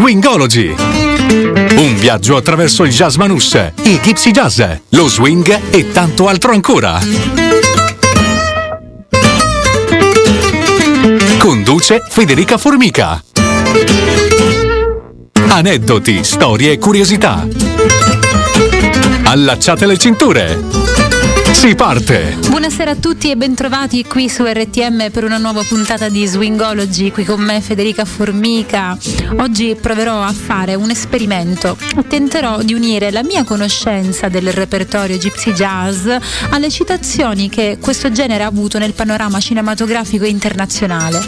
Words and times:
Swingology. 0.00 0.76
Un 0.78 1.96
viaggio 1.96 2.36
attraverso 2.36 2.84
il 2.84 2.92
jazz 2.92 3.16
manus, 3.16 3.58
il 3.82 3.98
gypsy 4.00 4.30
jazz, 4.30 4.62
lo 4.90 5.08
swing 5.08 5.60
e 5.70 5.90
tanto 5.90 6.28
altro 6.28 6.52
ancora. 6.52 7.00
Conduce 11.38 12.04
Federica 12.08 12.58
Formica. 12.58 13.20
Aneddoti, 15.48 16.22
storie 16.22 16.70
e 16.70 16.78
curiosità. 16.78 17.44
Allacciate 19.24 19.84
le 19.84 19.98
cinture. 19.98 20.97
Si 21.58 21.74
parte! 21.74 22.36
Buonasera 22.50 22.92
a 22.92 22.94
tutti 22.94 23.32
e 23.32 23.36
bentrovati 23.36 24.04
qui 24.04 24.28
su 24.28 24.44
RTM 24.44 25.10
per 25.10 25.24
una 25.24 25.38
nuova 25.38 25.64
puntata 25.64 26.08
di 26.08 26.24
Swingology, 26.24 27.10
qui 27.10 27.24
con 27.24 27.40
me 27.40 27.60
Federica 27.60 28.04
Formica. 28.04 28.96
Oggi 29.38 29.76
proverò 29.78 30.22
a 30.22 30.32
fare 30.32 30.76
un 30.76 30.88
esperimento. 30.90 31.76
Tenterò 32.06 32.62
di 32.62 32.74
unire 32.74 33.10
la 33.10 33.24
mia 33.24 33.42
conoscenza 33.42 34.28
del 34.28 34.52
repertorio 34.52 35.18
Gypsy 35.18 35.52
Jazz 35.52 36.08
alle 36.50 36.70
citazioni 36.70 37.48
che 37.48 37.78
questo 37.80 38.12
genere 38.12 38.44
ha 38.44 38.46
avuto 38.46 38.78
nel 38.78 38.92
panorama 38.92 39.40
cinematografico 39.40 40.26
internazionale. 40.26 41.20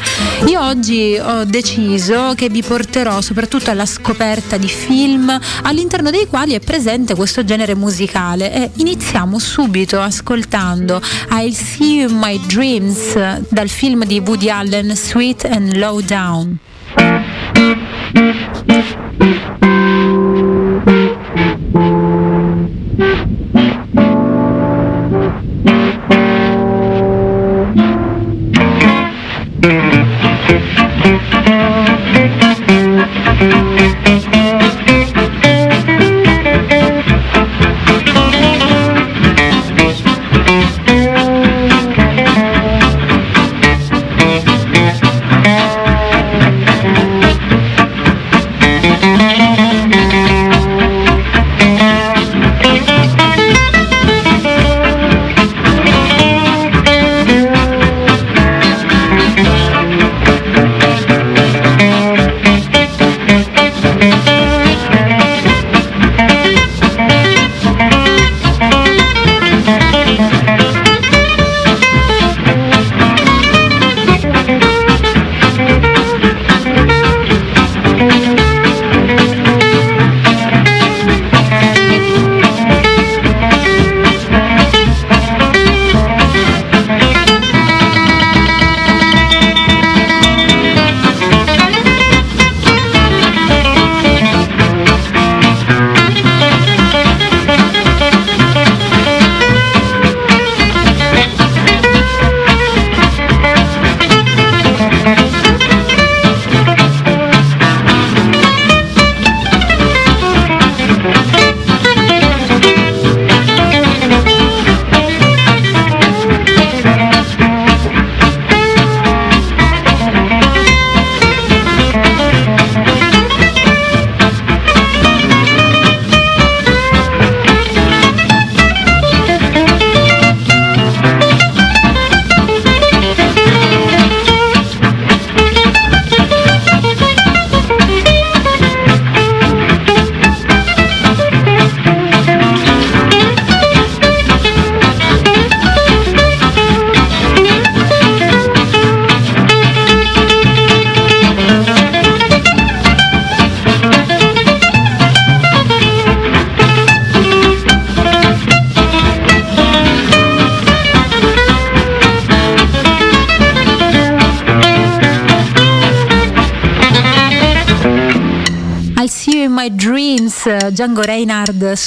Io 0.46 0.64
oggi 0.64 1.18
ho 1.20 1.44
deciso 1.44 2.34
che 2.36 2.48
vi 2.48 2.62
porterò 2.62 3.20
soprattutto 3.20 3.72
alla 3.72 3.84
scoperta 3.84 4.56
di 4.58 4.68
film 4.68 5.36
all'interno 5.62 6.10
dei 6.10 6.28
quali 6.28 6.54
è 6.54 6.60
presente 6.60 7.16
questo 7.16 7.44
genere 7.44 7.74
musicale 7.74 8.54
e 8.54 8.70
iniziamo 8.76 9.36
subito 9.40 10.00
a 10.00 10.08
ascoltando 10.20 11.00
I'll 11.30 11.52
See 11.52 12.00
You 12.00 12.10
in 12.10 12.18
My 12.18 12.38
Dreams 12.46 13.14
dal 13.48 13.68
film 13.68 14.04
di 14.04 14.20
Woody 14.20 14.50
Allen 14.50 14.94
Sweet 14.94 15.44
and 15.44 15.76
Low 15.76 16.00
Down. 16.00 16.58
Django 31.10 31.49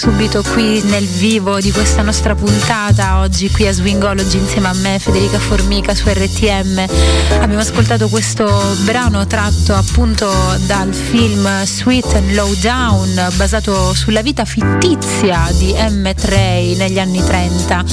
subito 0.03 0.43
qui 0.43 0.81
nel 0.81 1.05
vivo 1.05 1.61
di 1.61 1.71
questa 1.71 2.01
nostra 2.01 2.35
puntata 2.35 3.19
oggi 3.19 3.49
qui 3.49 3.67
a 3.67 3.71
Swingology 3.71 4.37
insieme 4.37 4.67
a 4.67 4.73
me 4.73 4.99
Federica 4.99 5.39
Formica 5.39 5.95
su 5.95 6.09
RTM 6.09 6.85
abbiamo 7.39 7.61
ascoltato 7.61 8.09
questo 8.09 8.75
brano 8.83 9.25
tratto 9.27 9.73
appunto 9.73 10.29
dal 10.65 10.93
film 10.93 11.63
Sweet 11.63 12.15
and 12.15 12.33
Low 12.33 12.53
Down 12.55 13.29
basato 13.37 13.93
sulla 13.93 14.21
vita 14.21 14.43
fittizia 14.43 15.47
di 15.53 15.71
Emmett 15.71 16.21
Ray 16.25 16.75
negli 16.75 16.99
anni 16.99 17.23
30 17.23 17.85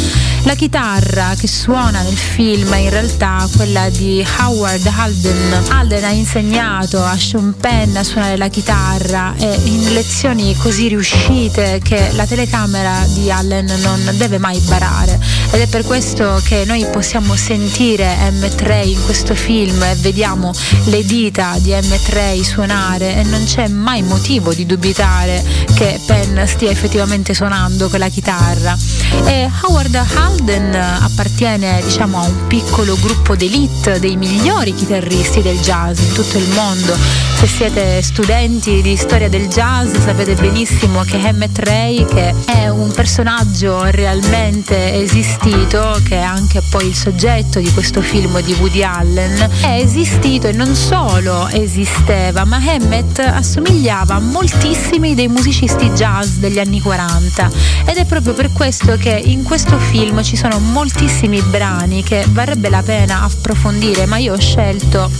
la 0.44 0.54
chitarra 0.54 1.34
che 1.38 1.46
suona 1.46 2.00
nel 2.00 2.16
film 2.16 2.72
è 2.72 2.78
in 2.78 2.90
realtà 2.90 3.48
quella 3.54 3.88
di 3.88 4.26
Howard 4.40 4.84
Halden 4.84 5.62
Halden 5.68 6.02
ha 6.02 6.10
insegnato 6.10 7.04
a 7.04 7.16
Sean 7.16 7.54
Penn 7.60 7.94
a 7.94 8.02
suonare 8.02 8.36
la 8.36 8.48
chitarra 8.48 9.34
e 9.36 9.60
in 9.64 9.92
lezioni 9.92 10.56
così 10.56 10.88
riuscite 10.88 11.80
che 11.84 11.99
la 12.12 12.26
telecamera 12.26 13.04
di 13.08 13.30
Allen 13.30 13.72
non 13.82 14.14
deve 14.16 14.38
mai 14.38 14.58
barare 14.60 15.18
ed 15.52 15.60
è 15.60 15.66
per 15.66 15.84
questo 15.84 16.40
che 16.44 16.64
noi 16.64 16.86
possiamo 16.92 17.34
sentire 17.34 18.16
M3 18.30 18.86
in 18.86 19.04
questo 19.04 19.34
film 19.34 19.82
e 19.82 19.94
vediamo 19.96 20.52
le 20.84 21.04
dita 21.04 21.56
di 21.58 21.70
M3 21.70 22.40
suonare 22.42 23.16
e 23.16 23.22
non 23.24 23.44
c'è 23.44 23.66
mai 23.68 24.02
motivo 24.02 24.52
di 24.54 24.64
dubitare 24.64 25.42
che 25.74 26.00
Penn 26.06 26.44
stia 26.44 26.70
effettivamente 26.70 27.34
suonando 27.34 27.88
quella 27.88 28.08
chitarra. 28.08 28.76
E 29.24 29.50
Howard 29.62 29.94
Halden 29.94 30.74
appartiene 30.74 31.80
diciamo, 31.82 32.20
a 32.20 32.26
un 32.26 32.46
piccolo 32.46 32.96
gruppo 33.00 33.34
d'elite 33.34 33.98
dei 33.98 34.16
migliori 34.16 34.74
chitarristi 34.74 35.42
del 35.42 35.58
jazz 35.58 35.98
in 35.98 36.12
tutto 36.12 36.38
il 36.38 36.48
mondo. 36.50 36.96
Se 37.40 37.46
siete 37.46 38.02
studenti 38.02 38.82
di 38.82 38.96
storia 38.96 39.28
del 39.28 39.48
jazz 39.48 39.96
sapete 40.04 40.34
benissimo 40.34 41.02
che 41.02 41.16
M3 41.16 41.89
lei 41.90 42.04
che 42.04 42.34
è 42.46 42.68
un 42.68 42.92
personaggio 42.92 43.84
realmente 43.84 44.94
esistito, 44.94 46.00
che 46.04 46.16
è 46.16 46.22
anche 46.22 46.62
poi 46.70 46.86
il 46.86 46.94
soggetto 46.94 47.58
di 47.58 47.70
questo 47.72 48.00
film 48.00 48.40
di 48.42 48.52
Woody 48.54 48.82
Allen, 48.82 49.50
è 49.60 49.80
esistito 49.82 50.46
e 50.46 50.52
non 50.52 50.74
solo 50.74 51.48
esisteva, 51.48 52.44
ma 52.44 52.56
Hammett 52.56 53.18
assomigliava 53.18 54.14
a 54.14 54.20
moltissimi 54.20 55.14
dei 55.14 55.28
musicisti 55.28 55.90
jazz 55.90 56.36
degli 56.36 56.58
anni 56.58 56.80
40 56.80 57.50
ed 57.86 57.96
è 57.96 58.04
proprio 58.04 58.34
per 58.34 58.52
questo 58.52 58.96
che 58.96 59.20
in 59.24 59.42
questo 59.42 59.76
film 59.78 60.22
ci 60.22 60.36
sono 60.36 60.58
moltissimi 60.60 61.40
brani 61.42 62.02
che 62.04 62.24
varrebbe 62.28 62.68
la 62.68 62.82
pena 62.82 63.22
approfondire, 63.22 64.06
ma 64.06 64.18
io 64.18 64.34
ho 64.34 64.38
scelto 64.38 65.10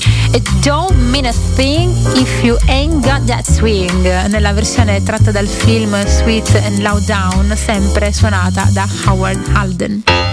Don't 0.61 0.95
Mean 1.11 1.27
a 1.27 1.35
Thing 1.55 1.93
If 2.17 2.43
You 2.43 2.57
Ain't 2.67 3.03
Got 3.05 3.25
That 3.25 3.51
Swing 3.51 4.27
nella 4.27 4.53
versione 4.53 5.03
tratta 5.03 5.31
dal 5.31 5.47
film 5.49 6.07
Sweet 6.07 6.50
and 6.55 6.79
Loud 6.81 7.05
Down, 7.05 7.57
sempre 7.57 8.13
suonata 8.13 8.69
da 8.73 8.89
Howard 9.05 9.47
Halden. 9.53 10.30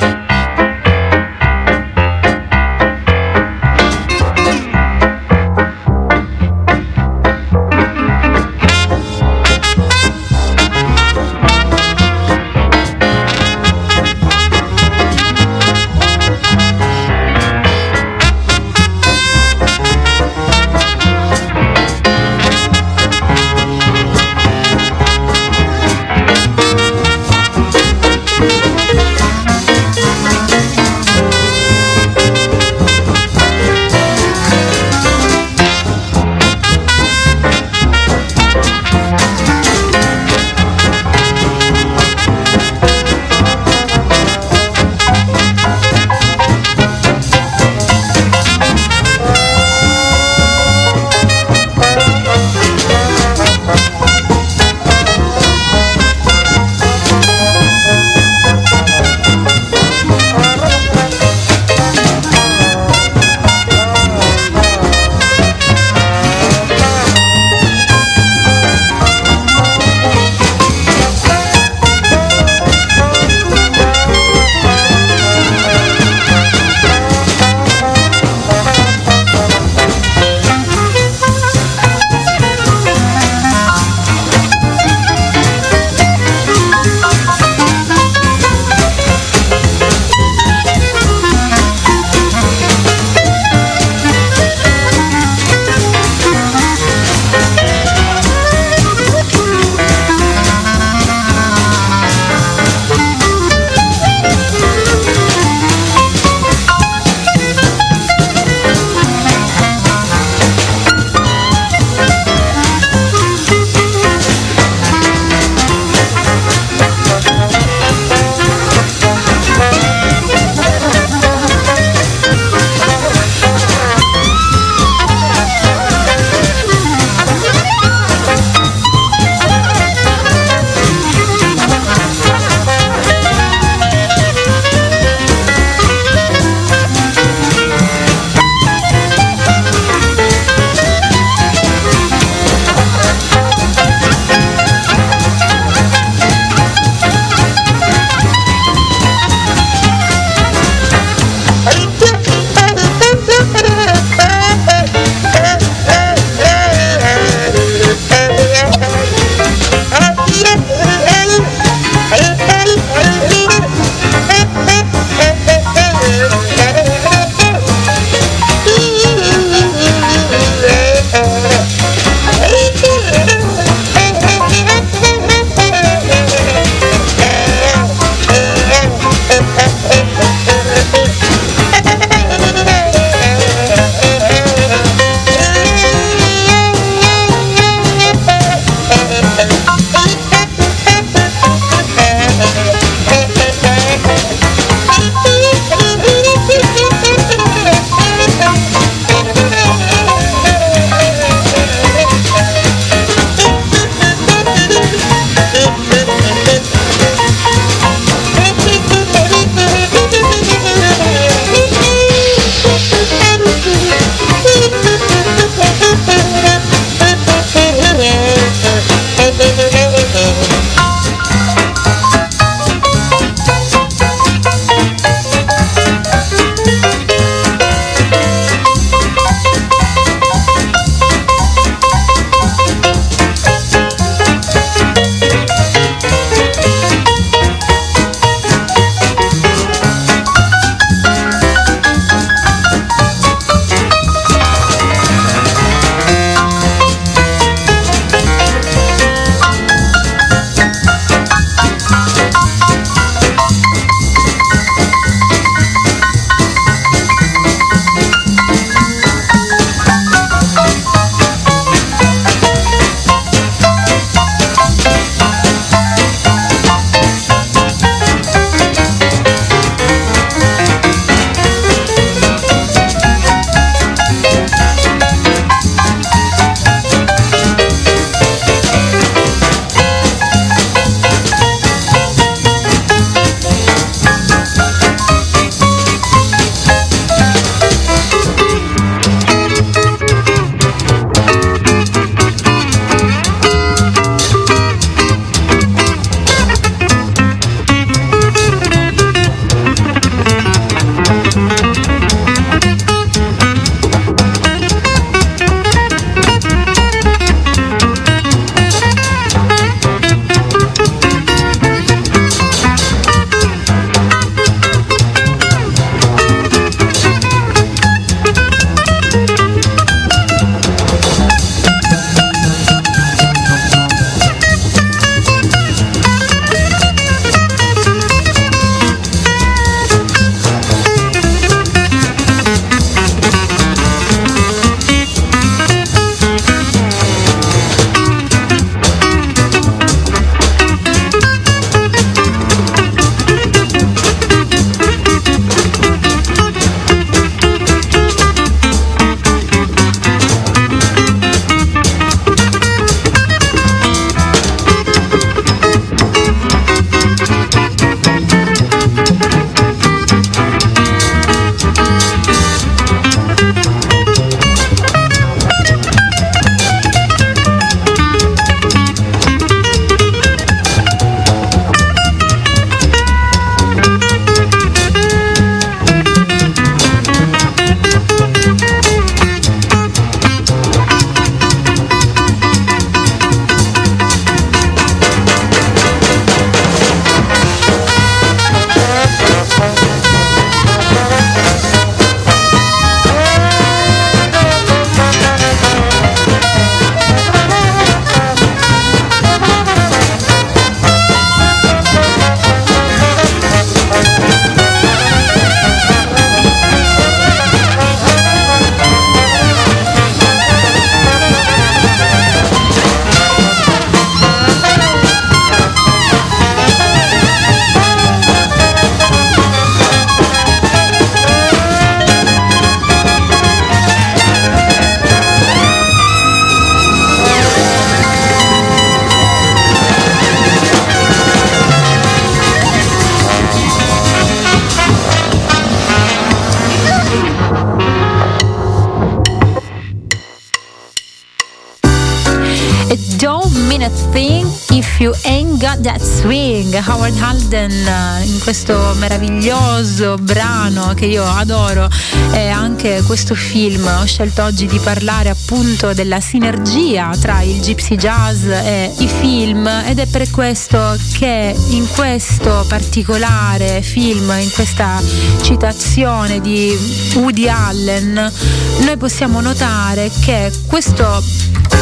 If 444.98 445.04
You 445.04 445.14
Ain't 445.26 445.60
Got 445.60 445.82
That 445.82 446.02
Swing. 446.02 446.74
Howard 446.74 447.16
Halden 447.22 447.70
eh, 447.70 448.26
in 448.26 448.40
questo 448.40 448.96
meraviglioso 448.98 450.16
brano 450.16 450.96
che 450.96 451.06
io 451.06 451.24
adoro 451.24 451.88
e 452.32 452.48
anche 452.48 453.04
questo 453.06 453.36
film. 453.36 453.86
Ho 453.86 454.06
scelto 454.06 454.44
oggi 454.44 454.66
di 454.66 454.80
parlare 454.80 455.30
appunto 455.30 455.94
della 455.94 456.20
sinergia 456.20 457.16
tra 457.22 457.42
il 457.42 457.60
gypsy 457.60 457.96
jazz 457.96 458.44
e 458.46 458.92
i 458.98 459.08
film 459.08 459.68
ed 459.86 460.00
è 460.00 460.08
per 460.08 460.32
questo 460.32 460.98
che 461.14 461.56
in 461.70 461.88
questo 461.90 462.66
particolare 462.68 463.84
film 463.84 464.32
in 464.40 464.52
questa 464.52 465.00
citazione 465.44 466.42
di 466.42 466.76
Woody 467.14 467.48
Allen 467.48 468.32
noi 468.80 468.98
possiamo 468.98 469.42
notare 469.42 470.10
che 470.22 470.52
questo 470.66 471.24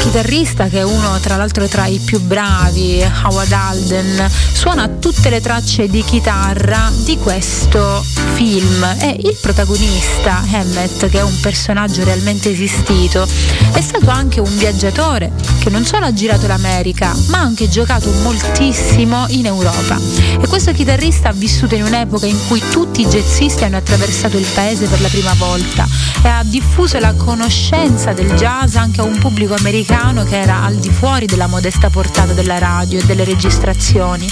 chitarrista 0.06 0.68
che 0.68 0.80
è 0.80 0.84
uno 0.84 1.20
tra 1.20 1.36
l'altro 1.36 1.68
tra 1.68 1.88
i 1.88 1.98
più 1.98 2.20
bravi, 2.20 3.05
Howard 3.24 3.52
Alden, 3.52 4.30
suona 4.54 4.88
tutte 4.88 5.30
le 5.30 5.42
tracce 5.42 5.88
di 5.88 6.04
chitarra 6.04 6.92
di 7.04 7.18
questo 7.18 8.04
film. 8.34 8.84
E 9.00 9.18
il 9.24 9.38
protagonista 9.42 10.44
Hammett, 10.52 11.08
che 11.10 11.20
è 11.20 11.24
un 11.24 11.40
personaggio 11.40 12.04
realmente 12.04 12.52
esistito, 12.52 13.28
è 13.74 13.82
stato 13.82 14.10
anche 14.10 14.40
un 14.40 14.58
viaggiatore 14.58 15.32
che 15.60 15.70
non 15.70 15.86
solo 15.86 16.06
ha 16.06 16.14
girato 16.14 16.48
l'America, 16.48 17.16
ma 17.28 17.40
ha 17.40 17.42
anche 17.42 17.70
giocato 17.70 18.12
moltissimo 18.22 19.26
in 19.30 19.46
Europa. 19.46 19.98
E 20.42 20.48
questo 20.48 20.72
chitarrista 20.72 21.30
ha 21.30 21.34
vissuto 21.34 21.76
in 21.76 21.84
un'epoca 21.84 22.26
in 22.26 22.38
cui 22.48 22.62
tutti 22.70 23.02
i 23.02 23.08
jazzisti 23.08 23.64
hanno 23.64 23.78
attraversato 23.78 24.38
il 24.38 24.48
paese 24.54 24.88
per 24.88 25.02
la 25.02 25.08
prima 25.08 25.34
volta. 25.38 25.88
E 26.22 26.28
ha 26.28 26.44
diffuso 26.44 27.00
la 27.00 27.14
conoscenza 27.14 28.14
del 28.14 28.32
jazz 28.34 28.76
anche 28.76 29.02
a 29.02 29.04
un 29.04 29.18
pubblico 29.18 29.54
americano 29.56 30.24
che 30.24 30.40
era 30.40 30.64
al 30.64 30.76
di 30.76 30.90
fuori 30.90 31.26
della 31.26 31.48
modesta 31.48 31.90
portata 31.90 32.34
della 32.34 32.58
radio 32.58 32.95
e 32.98 33.06
delle 33.06 33.24
registrazioni. 33.24 34.28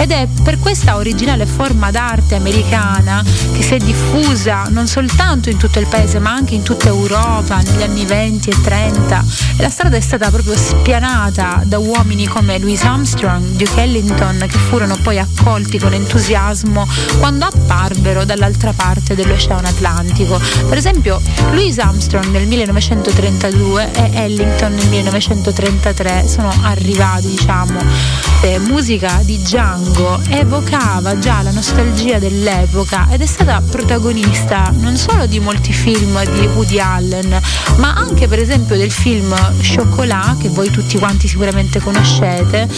Ed 0.00 0.12
è 0.12 0.28
per 0.42 0.58
questa 0.58 0.96
originale 0.96 1.44
forma 1.44 1.90
d'arte 1.90 2.36
americana 2.36 3.22
che 3.52 3.62
si 3.62 3.74
è 3.74 3.78
diffusa 3.78 4.66
non 4.68 4.86
soltanto 4.86 5.50
in 5.50 5.56
tutto 5.56 5.80
il 5.80 5.86
paese 5.86 6.20
ma 6.20 6.32
anche 6.32 6.54
in 6.54 6.62
tutta 6.62 6.88
Europa 6.88 7.60
negli 7.62 7.82
anni 7.82 8.04
20 8.04 8.50
e 8.50 8.60
30 8.60 9.24
e 9.56 9.62
la 9.62 9.70
strada 9.70 9.96
è 9.96 10.00
stata 10.00 10.30
proprio 10.30 10.56
spianata 10.56 11.62
da 11.64 11.78
uomini 11.78 12.26
come 12.26 12.58
Louis 12.58 12.82
Armstrong, 12.84 13.56
Duke 13.56 13.82
Ellington 13.82 14.44
che 14.48 14.58
furono 14.58 14.96
poi 15.02 15.18
accolti 15.18 15.78
con 15.78 15.92
entusiasmo 15.92 16.86
quando 17.18 17.46
apparvero 17.46 18.24
dall'altra 18.24 18.72
parte 18.72 19.14
dell'Oceano 19.16 19.66
Atlantico. 19.66 20.40
Per 20.68 20.78
esempio 20.78 21.20
Louis 21.50 21.76
Armstrong 21.78 22.26
nel 22.26 22.46
1932 22.46 23.90
e 23.92 24.10
Ellington 24.14 24.74
nel 24.74 24.88
1933 24.88 26.28
sono 26.28 26.52
arrivati 26.62 27.28
diciamo 27.28 27.80
eh, 28.42 28.58
musica 28.58 29.20
di 29.24 29.38
Django 29.38 30.20
evocava 30.28 31.18
già 31.18 31.42
la 31.42 31.50
nostalgia 31.50 32.18
dell'epoca 32.18 33.08
ed 33.10 33.20
è 33.20 33.26
stata 33.26 33.60
protagonista 33.60 34.72
non 34.78 34.96
solo 34.96 35.26
di 35.26 35.40
molti 35.40 35.72
film 35.72 36.22
di 36.24 36.46
Woody 36.46 36.78
Allen 36.78 37.40
ma 37.76 37.94
anche 37.94 38.28
per 38.28 38.38
esempio 38.38 38.76
del 38.76 38.90
film 38.92 39.34
Chocolat 39.60 40.38
che 40.38 40.48
voi 40.48 40.70
tutti 40.70 40.98
quanti 40.98 41.28
sicuramente 41.28 41.80
conoscete 41.80 42.68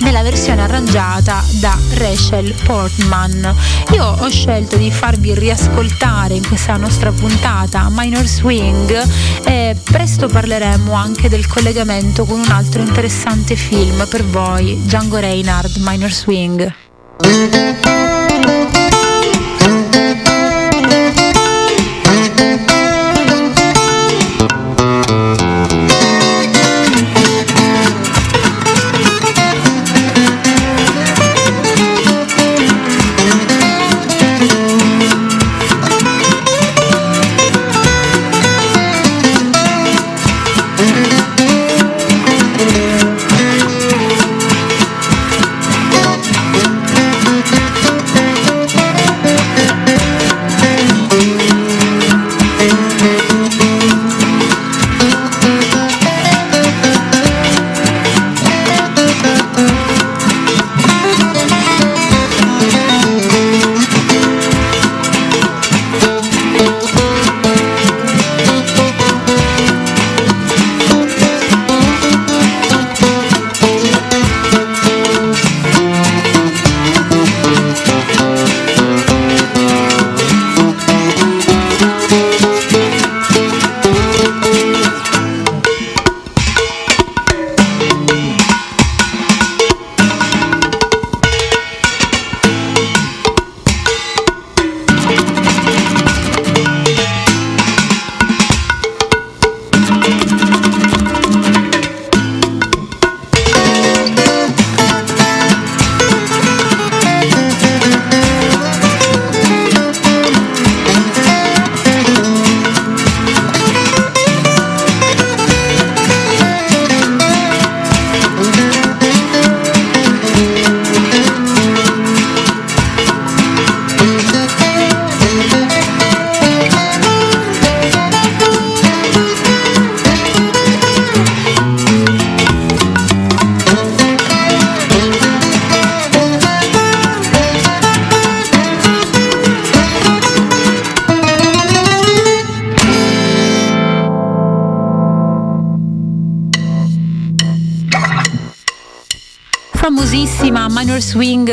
nella 0.00 0.22
versione 0.22 0.62
arrangiata 0.62 1.42
da 1.60 1.76
Rachel 1.94 2.54
Portman. 2.64 3.54
Io 3.92 4.04
ho 4.04 4.28
scelto 4.28 4.76
di 4.76 4.90
farvi 4.90 5.34
riascoltare 5.34 6.34
in 6.34 6.46
questa 6.46 6.76
nostra 6.76 7.12
puntata 7.12 7.88
Minor 7.90 8.26
Swing 8.26 9.08
e 9.44 9.76
presto 9.82 10.28
parleremo 10.28 10.92
anche 10.92 11.28
del 11.28 11.46
collegamento 11.46 12.24
con 12.24 12.40
un 12.40 12.50
altro 12.50 12.82
interessante 12.82 13.56
film 13.56 14.06
per 14.08 14.24
voi 14.24 14.75
Django 14.84 15.20
Reinhardt 15.20 15.78
Minor 15.78 16.10
Swing 16.10 16.72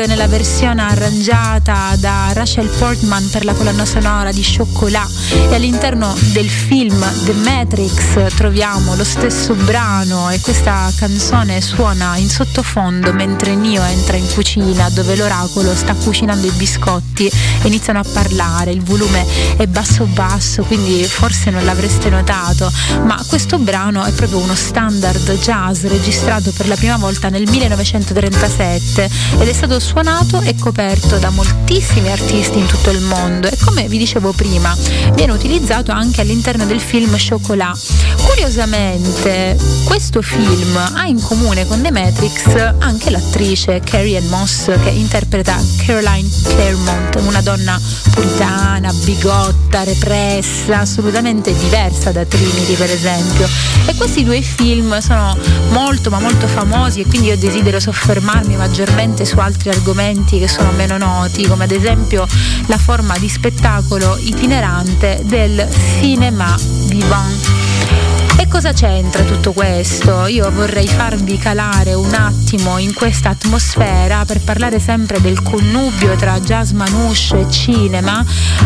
nella 0.06 0.26
versione 0.26 0.82
arrangiata 0.82 1.94
da 1.96 2.30
Rachel 2.32 2.68
Portman 2.68 3.28
per 3.30 3.44
la 3.44 3.52
colonna 3.54 3.84
sonora 3.84 4.32
di 4.32 4.42
Chocolat. 4.42 5.10
E 5.50 5.54
all'interno 5.54 6.14
del 6.32 6.48
film 6.48 7.04
The 7.24 7.32
Matrix 7.32 8.34
troviamo 8.34 8.94
lo 8.94 9.04
stesso 9.04 9.54
brano 9.54 10.30
e 10.30 10.40
questa 10.40 10.92
canzone 10.96 11.60
suona 11.60 12.16
in 12.16 12.28
sottofondo 12.28 13.12
mentre 13.12 13.54
Neo 13.54 13.82
entra 13.82 14.16
in 14.16 14.26
cucina 14.32 14.88
dove 14.90 15.16
l'oracolo 15.16 15.74
sta 15.74 15.94
cucinando 15.94 16.46
i 16.46 16.52
biscotti 16.52 17.26
e 17.26 17.32
iniziano 17.66 17.98
a 17.98 18.04
parlare, 18.10 18.70
il 18.70 18.82
volume 18.82 19.26
è 19.56 19.66
basso 19.66 20.04
basso 20.06 20.62
quindi 20.62 21.04
forse 21.04 21.50
non 21.50 21.64
l'avreste 21.64 22.10
notato. 22.10 22.70
Ma 23.04 23.22
questo 23.26 23.58
brano 23.58 24.04
è 24.04 24.12
proprio 24.12 24.38
uno 24.38 24.54
standard 24.54 25.38
jazz 25.38 25.84
registrato 25.84 26.52
per 26.52 26.68
la 26.68 26.76
prima 26.76 26.96
volta 26.96 27.28
nel 27.28 27.42
1933 27.48 28.34
1937 28.34 29.10
ed 29.38 29.48
è 29.48 29.52
stato 29.52 29.78
suonato 29.78 29.93
e 30.42 30.56
coperto 30.58 31.18
da 31.18 31.30
moltissimi 31.30 32.10
artisti 32.10 32.58
in 32.58 32.66
tutto 32.66 32.90
il 32.90 33.00
mondo 33.00 33.46
e 33.48 33.56
come 33.64 33.86
vi 33.86 33.96
dicevo 33.96 34.32
prima 34.32 34.76
viene 35.14 35.30
utilizzato 35.30 35.92
anche 35.92 36.20
all'interno 36.20 36.66
del 36.66 36.80
film 36.80 37.16
Chocolat. 37.16 37.78
Curiosamente 38.24 39.56
questo 39.84 40.20
film 40.20 40.76
ha 40.76 41.06
in 41.06 41.22
comune 41.22 41.64
con 41.68 41.80
The 41.80 41.92
Matrix 41.92 42.74
anche 42.78 43.10
l'attrice 43.10 43.80
Carrie 43.84 44.18
Ann 44.18 44.28
Moss 44.28 44.64
che 44.82 44.90
interpreta 44.90 45.56
Caroline 45.86 46.28
Claremont, 46.42 47.20
una 47.26 47.40
donna 47.40 47.80
puritana, 48.10 48.92
bigotta, 49.04 49.84
repressa, 49.84 50.80
assolutamente 50.80 51.56
diversa 51.56 52.10
da 52.10 52.24
Trinity 52.24 52.74
per 52.74 52.90
esempio. 52.90 53.48
E 53.86 53.94
questi 53.94 54.24
due 54.24 54.42
film 54.42 54.98
sono 54.98 55.38
molto 55.70 56.10
ma 56.10 56.18
molto 56.18 56.48
famosi 56.48 57.00
e 57.00 57.06
quindi 57.06 57.28
io 57.28 57.38
desidero 57.38 57.78
soffermarmi 57.78 58.56
maggiormente 58.56 59.24
su 59.24 59.38
altri 59.38 59.68
argomenti 59.68 59.82
che 60.38 60.48
sono 60.48 60.70
meno 60.72 60.96
noti, 60.96 61.46
come 61.46 61.64
ad 61.64 61.70
esempio 61.70 62.26
la 62.66 62.78
forma 62.78 63.18
di 63.18 63.28
spettacolo 63.28 64.16
itinerante 64.18 65.20
del 65.24 65.68
cinema 66.00 66.56
vivant 66.86 67.73
cosa 68.54 68.72
c'entra 68.72 69.24
tutto 69.24 69.52
questo? 69.52 70.26
Io 70.26 70.48
vorrei 70.52 70.86
farvi 70.86 71.36
calare 71.38 71.92
un 71.94 72.14
attimo 72.14 72.78
in 72.78 72.94
questa 72.94 73.30
atmosfera 73.30 74.24
per 74.24 74.40
parlare 74.42 74.78
sempre 74.78 75.20
del 75.20 75.42
connubio 75.42 76.14
tra 76.14 76.38
jazz 76.38 76.70
manouche 76.70 77.40
e 77.40 77.50
cinema. 77.50 78.24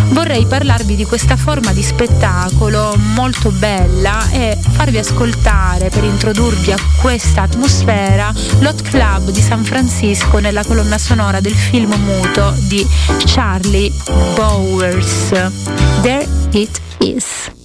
Vorrei 0.08 0.44
parlarvi 0.44 0.94
di 0.94 1.06
questa 1.06 1.38
forma 1.38 1.72
di 1.72 1.82
spettacolo 1.82 2.96
molto 3.14 3.50
bella 3.50 4.28
e 4.30 4.58
farvi 4.72 4.98
ascoltare 4.98 5.88
per 5.88 6.04
introdurvi 6.04 6.70
a 6.70 6.76
questa 7.00 7.42
atmosfera 7.42 8.30
l'Hot 8.58 8.82
Club 8.82 9.30
di 9.30 9.40
San 9.40 9.64
Francisco 9.64 10.38
nella 10.38 10.64
colonna 10.64 10.98
sonora 10.98 11.40
del 11.40 11.54
film 11.54 11.94
muto 11.94 12.54
di 12.68 12.86
Charlie 13.24 13.90
Bowers. 14.34 15.28
There 16.02 16.28
it 16.50 16.78
is. 16.98 17.56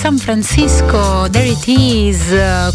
San 0.00 0.16
Francisco, 0.16 1.28
There 1.30 1.46
It 1.46 1.66
Is, 1.66 2.20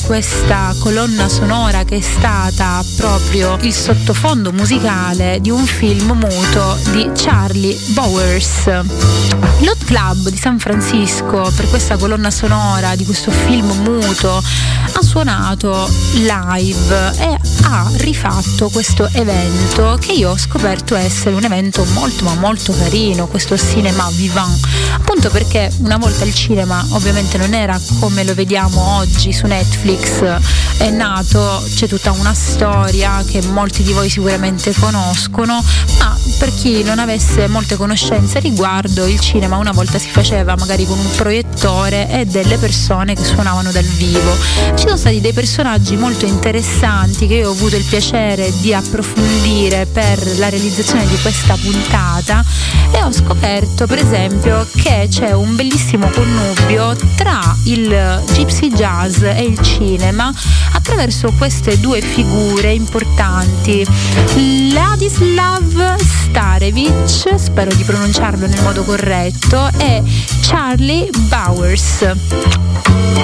questa 0.06 0.76
colonna 0.78 1.28
sonora 1.28 1.84
che 1.84 1.98
è 1.98 2.02
stata 2.02 2.86
proprio 2.98 3.58
il 3.62 3.74
sottofondo 3.74 4.52
musicale 4.52 5.40
di 5.42 5.50
un 5.50 5.66
film 5.66 6.12
muto 6.12 6.78
di 6.92 7.10
Charlie 7.16 7.76
Bowers. 7.94 8.68
L'Hot 8.68 9.86
Club 9.86 10.30
di 10.30 10.38
San 10.38 10.60
Francisco 10.60 11.52
per 11.56 11.68
questa 11.70 11.98
colonna 11.98 12.30
sonora 12.30 12.96
di 12.96 13.06
questo 13.06 13.32
film 13.32 13.72
muto 13.82 14.44
suonato 15.16 15.90
live 16.16 17.14
e 17.20 17.40
ha 17.64 17.90
rifatto 18.00 18.68
questo 18.70 19.08
evento 19.14 19.98
che 19.98 20.12
io 20.12 20.32
ho 20.32 20.38
scoperto 20.38 20.94
essere 20.94 21.36
un 21.36 21.44
evento 21.46 21.86
molto 21.94 22.26
ma 22.26 22.34
molto 22.34 22.76
carino, 22.78 23.26
questo 23.26 23.58
cinema 23.58 24.10
vivant, 24.12 24.68
appunto 24.92 25.30
perché 25.30 25.72
una 25.80 25.96
volta 25.96 26.26
il 26.26 26.34
cinema 26.34 26.86
ovviamente 26.90 27.38
non 27.38 27.54
era 27.54 27.80
come 28.02 28.26
lo 28.26 28.34
vediamo 28.34 28.98
oggi 28.98 29.32
su 29.32 29.48
Netflix, 29.48 30.22
è 30.78 30.90
nato, 30.90 31.64
c'è 31.74 31.88
tutta 31.88 32.12
una 32.12 32.34
storia 32.34 33.24
che 33.26 33.42
molti 33.42 33.84
di 33.84 33.94
voi 33.94 34.10
sicuramente 34.10 34.74
conoscono, 34.78 35.64
per 36.38 36.54
chi 36.54 36.84
non 36.84 37.00
avesse 37.00 37.48
molte 37.48 37.76
conoscenze 37.76 38.40
riguardo 38.40 39.06
il 39.06 39.20
cinema 39.20 39.58
una 39.58 39.72
volta 39.72 39.98
si 39.98 40.10
faceva 40.10 40.56
magari 40.56 40.86
con 40.86 40.98
un 40.98 41.10
proiettore 41.16 42.10
e 42.10 42.26
delle 42.26 42.58
persone 42.58 43.16
che 43.16 43.24
suonavano 43.24 43.72
dal 43.72 43.84
vivo. 43.84 44.36
Ci 44.76 44.84
sono 44.84 44.98
stati 44.98 45.22
dei 45.22 45.34
personaggi 45.34 45.96
molto 45.96 46.26
interessanti 46.26 47.28
che 47.28 47.36
io 47.36 47.50
ho 47.50 47.52
avuto 47.52 47.76
il 47.76 47.84
piacere 47.84 48.52
di 48.60 48.74
approfondire 48.74 49.86
per 49.86 50.38
la 50.38 50.50
realizzazione 50.50 51.06
di 51.08 51.18
questa 51.22 51.56
puntata 51.56 52.44
e 52.92 53.02
ho 53.02 53.12
scoperto 53.12 53.86
per 53.88 54.00
esempio 54.00 54.68
che 54.76 55.08
c'è 55.10 55.32
un 55.32 55.56
bellissimo 55.56 56.10
connubio 56.10 56.96
tra 57.16 57.56
il 57.64 58.24
gypsy 58.32 58.70
jazz 58.72 59.22
e 59.22 59.44
il 59.44 59.60
cinema 59.62 60.32
attraverso 60.74 61.34
queste 61.38 61.80
due 61.80 62.02
figure 62.02 62.72
importanti. 62.72 63.86
Ladislav 64.72 66.25
Starevich, 66.30 67.36
spero 67.36 67.74
di 67.74 67.84
pronunciarlo 67.84 68.48
nel 68.48 68.62
modo 68.64 68.84
corretto, 68.84 69.70
e 69.78 70.02
Charlie 70.42 71.10
Bowers. 71.30 72.14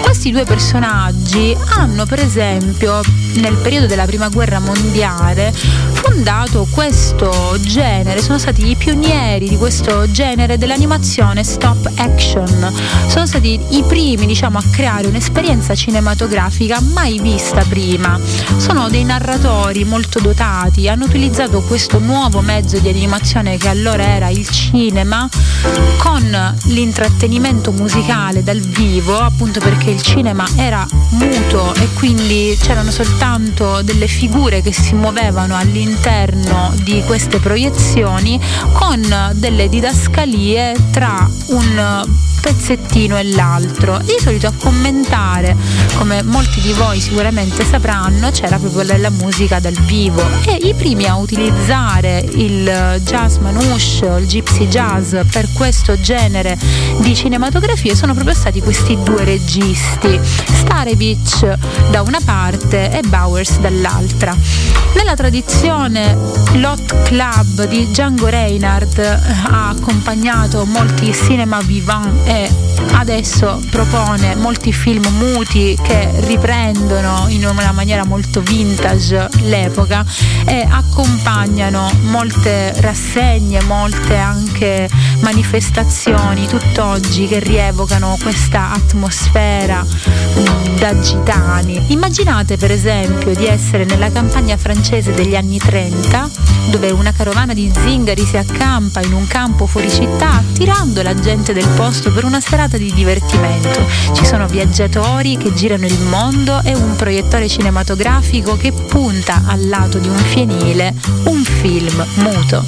Questi 0.03 0.31
due 0.31 0.43
personaggi 0.43 1.55
hanno 1.75 2.05
per 2.05 2.19
esempio 2.19 3.01
nel 3.35 3.55
periodo 3.55 3.87
della 3.87 4.05
prima 4.05 4.29
guerra 4.29 4.59
mondiale 4.59 5.53
fondato 5.93 6.67
questo 6.71 7.57
genere, 7.61 8.21
sono 8.21 8.37
stati 8.37 8.67
i 8.67 8.75
pionieri 8.75 9.47
di 9.47 9.55
questo 9.55 10.09
genere 10.11 10.57
dell'animazione 10.57 11.43
stop 11.43 11.89
action, 11.95 12.73
sono 13.07 13.25
stati 13.25 13.59
i 13.69 13.83
primi 13.83 14.25
diciamo 14.25 14.57
a 14.57 14.63
creare 14.71 15.07
un'esperienza 15.07 15.73
cinematografica 15.75 16.81
mai 16.81 17.19
vista 17.19 17.63
prima, 17.63 18.19
sono 18.57 18.89
dei 18.89 19.03
narratori 19.05 19.85
molto 19.85 20.19
dotati, 20.19 20.89
hanno 20.89 21.05
utilizzato 21.05 21.61
questo 21.61 21.99
nuovo 21.99 22.41
mezzo 22.41 22.77
di 22.79 22.89
animazione 22.97 23.57
che 23.57 23.67
allora 23.67 24.03
era 24.03 24.29
il 24.29 24.47
cinema 24.47 25.27
con 25.97 26.55
l'intrattenimento 26.65 27.71
musicale 27.71 28.43
dal 28.43 28.59
vivo 28.59 29.17
appunto 29.17 29.59
perché 29.59 29.91
il 29.91 30.01
cinema 30.01 30.45
era 30.55 30.85
muto 31.11 31.73
e 31.75 31.87
quindi 31.93 32.57
c'erano 32.59 32.91
soltanto 32.91 33.81
delle 33.81 34.07
figure 34.07 34.61
che 34.61 34.73
si 34.73 34.93
muovevano 34.93 35.55
all'interno 35.55 36.73
di 36.83 37.03
queste 37.05 37.39
proiezioni 37.39 38.39
con 38.73 39.01
delle 39.35 39.69
didascalie 39.69 40.75
tra 40.91 41.29
un 41.47 42.19
pezzettino 42.41 43.17
e 43.17 43.23
l'altro. 43.31 43.99
Di 43.99 44.15
solito 44.19 44.47
a 44.47 44.53
commentare, 44.57 45.55
come 45.95 46.23
molti 46.23 46.59
di 46.59 46.73
voi 46.73 46.99
sicuramente 46.99 47.63
sapranno, 47.63 48.31
c'era 48.31 48.57
proprio 48.57 48.97
la 48.97 49.09
musica 49.09 49.59
dal 49.59 49.77
vivo 49.81 50.27
e 50.45 50.57
i 50.63 50.73
primi 50.73 51.05
a 51.05 51.15
utilizzare 51.15 52.25
il 52.33 52.63
jazz 53.03 53.37
manouche 53.37 54.05
il 54.19 54.25
gypsy 54.25 54.67
jazz 54.67 55.15
per 55.31 55.47
questo 55.53 55.99
genere 55.99 56.57
di 56.99 57.15
cinematografie 57.15 57.95
sono 57.95 58.13
proprio 58.13 58.35
stati 58.35 58.61
questi 58.61 58.97
due 59.03 59.23
registi, 59.23 60.19
Starevich 60.21 61.57
da 61.89 62.01
una 62.01 62.19
parte 62.23 62.91
e 62.91 63.01
Bowers 63.07 63.59
dall'altra. 63.59 64.35
Nella 64.95 65.15
tradizione 65.15 66.17
l'Hot 66.53 67.03
Club 67.03 67.67
di 67.67 67.87
Django 67.87 68.27
Reinhardt 68.27 68.99
ha 68.99 69.69
accompagnato 69.69 70.65
molti 70.65 71.13
cinema 71.13 71.59
vivant 71.61 72.27
e 72.27 72.49
adesso 72.93 73.61
propone 73.69 74.35
molti 74.35 74.73
film 74.73 75.05
muti 75.17 75.77
che 75.81 76.11
riprendono 76.25 77.25
in 77.29 77.45
una 77.45 77.71
maniera 77.71 78.05
molto 78.05 78.41
vintage 78.41 79.29
l'epoca 79.43 80.03
e 80.45 80.67
accompagnano 80.69 81.89
molte 82.03 82.70
rassegne, 82.77 83.61
molte 83.63 84.15
anche 84.15 84.89
manifestazioni 85.21 86.47
tutt'oggi 86.47 87.27
che 87.27 87.39
rievocano 87.39 88.17
questa 88.21 88.71
atmosfera 88.71 89.83
mm, 89.83 90.77
da 90.77 90.99
gitani. 90.99 91.83
Immaginate 91.87 92.57
per 92.57 92.71
esempio 92.71 93.33
di 93.33 93.45
essere 93.45 93.85
nella 93.85 94.11
campagna 94.11 94.57
francese 94.57 95.13
degli 95.13 95.35
anni 95.35 95.57
30 95.57 96.29
dove 96.69 96.91
una 96.91 97.11
carovana 97.11 97.53
di 97.53 97.71
zingari 97.73 98.23
si 98.23 98.37
accampa 98.37 99.01
in 99.01 99.13
un 99.13 99.27
campo 99.27 99.65
fuori 99.65 99.89
città 99.89 100.33
attirando 100.33 101.01
la 101.01 101.15
gente 101.15 101.53
del 101.53 101.67
posto 101.75 102.11
per 102.11 102.23
una 102.23 102.39
serata 102.39 102.77
di 102.77 102.91
divertimento. 102.93 103.85
Ci 104.13 104.25
sono 104.25 104.47
viaggiatori 104.47 105.37
che 105.37 105.53
girano 105.53 105.85
il 105.85 105.99
mondo 106.01 106.61
e 106.63 106.75
un 106.75 106.95
proiettore 106.95 107.47
cinematografico 107.47 108.57
che 108.57 108.71
punta 108.71 109.43
al 109.45 109.67
lato 109.67 109.97
di 109.97 110.07
un 110.07 110.17
fienile 110.17 110.93
un 111.25 111.43
film 111.43 112.05
muto. 112.15 112.60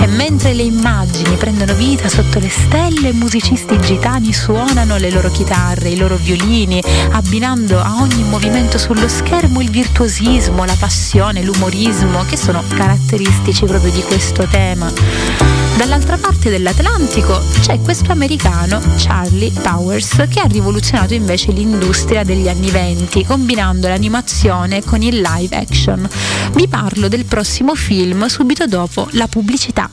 E 0.00 0.06
mentre 0.06 0.54
le 0.54 0.62
immagini 0.62 1.36
prendono 1.36 1.74
vita 1.74 2.08
sotto 2.08 2.38
le 2.38 2.48
stelle, 2.48 3.12
musicisti 3.12 3.78
gitani 3.80 4.32
suonano 4.32 4.96
le 4.96 5.10
loro 5.10 5.30
chitarre, 5.30 5.90
i 5.90 5.96
loro 5.96 6.16
violini, 6.16 6.82
abbinando 7.12 7.78
a 7.80 8.00
ogni 8.00 8.22
movimento 8.24 8.78
sullo 8.78 9.08
schermo 9.08 9.60
il 9.60 9.70
virtuosismo, 9.70 10.64
la 10.64 10.76
passione, 10.78 11.42
l'umorismo 11.42 12.24
che 12.24 12.36
sono 12.36 12.62
caratteristici 12.68 13.64
proprio 13.64 13.92
di 13.92 14.02
questo 14.02 14.46
tema. 14.46 15.59
Dall'altra 15.80 16.18
parte 16.18 16.50
dell'Atlantico 16.50 17.40
c'è 17.60 17.80
questo 17.80 18.12
americano, 18.12 18.82
Charlie 18.98 19.50
Powers, 19.50 20.26
che 20.28 20.40
ha 20.40 20.44
rivoluzionato 20.44 21.14
invece 21.14 21.52
l'industria 21.52 22.22
degli 22.22 22.48
anni 22.48 22.70
venti, 22.70 23.24
combinando 23.24 23.88
l'animazione 23.88 24.84
con 24.84 25.00
il 25.00 25.22
live 25.22 25.56
action. 25.56 26.06
Vi 26.52 26.68
parlo 26.68 27.08
del 27.08 27.24
prossimo 27.24 27.74
film 27.74 28.26
subito 28.26 28.66
dopo 28.66 29.08
la 29.12 29.26
pubblicità. 29.26 29.88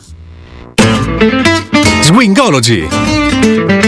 Swingology. 2.01 2.85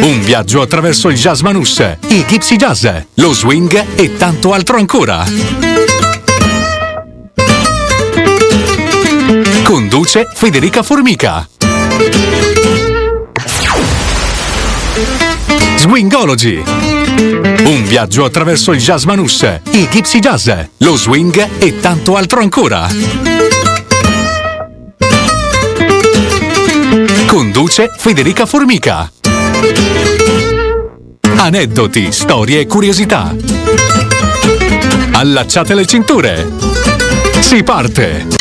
Un 0.02 0.22
viaggio 0.22 0.62
attraverso 0.62 1.10
il 1.10 1.18
jazz 1.18 1.42
manus, 1.42 1.84
il 2.08 2.24
gypsy 2.26 2.56
jazz, 2.56 2.88
lo 3.16 3.34
swing 3.34 3.86
e 3.96 4.16
tanto 4.16 4.54
altro 4.54 4.78
ancora. 4.78 5.26
Conduce 9.66 10.30
Federica 10.34 10.82
Formica. 10.82 11.59
Swingology. 15.76 16.62
Un 17.64 17.84
viaggio 17.86 18.24
attraverso 18.24 18.72
il 18.72 18.80
jazz 18.80 19.04
manus, 19.06 19.46
il 19.72 19.88
gypsy 19.90 20.20
jazz, 20.20 20.50
lo 20.78 20.96
swing 20.96 21.48
e 21.58 21.80
tanto 21.80 22.16
altro 22.16 22.42
ancora. 22.42 22.88
Conduce 27.26 27.92
Federica 27.98 28.46
Formica. 28.46 29.12
Aneddoti, 31.36 32.12
storie 32.12 32.62
e 32.62 32.68
curiosità. 32.68 33.36
Allacciate 35.12 35.74
le 35.74 35.86
cinture. 35.86 36.48
Si 37.40 37.64
parte! 37.64 38.39